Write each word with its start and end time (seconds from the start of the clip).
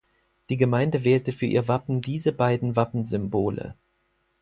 Die 0.49 0.57
Gemeinde 0.57 1.03
wählte 1.03 1.31
für 1.31 1.45
ihr 1.45 1.67
Wappen 1.67 2.01
diese 2.01 2.33
beiden 2.33 2.75
Wappensymbole. 2.75 3.75